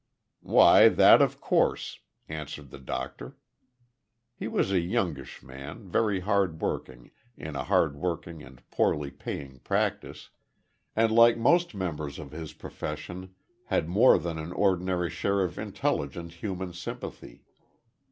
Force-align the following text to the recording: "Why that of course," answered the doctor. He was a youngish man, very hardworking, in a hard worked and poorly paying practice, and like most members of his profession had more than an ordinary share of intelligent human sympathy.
"Why 0.41 0.89
that 0.89 1.21
of 1.21 1.39
course," 1.39 1.99
answered 2.27 2.71
the 2.71 2.79
doctor. 2.79 3.37
He 4.33 4.47
was 4.47 4.71
a 4.71 4.79
youngish 4.79 5.43
man, 5.43 5.87
very 5.91 6.21
hardworking, 6.21 7.11
in 7.37 7.55
a 7.55 7.65
hard 7.65 7.95
worked 7.95 8.25
and 8.25 8.67
poorly 8.71 9.11
paying 9.11 9.59
practice, 9.59 10.31
and 10.95 11.11
like 11.11 11.37
most 11.37 11.75
members 11.75 12.17
of 12.17 12.31
his 12.31 12.51
profession 12.53 13.35
had 13.65 13.87
more 13.87 14.17
than 14.17 14.39
an 14.39 14.53
ordinary 14.53 15.11
share 15.11 15.41
of 15.43 15.59
intelligent 15.59 16.33
human 16.33 16.73
sympathy. 16.73 17.43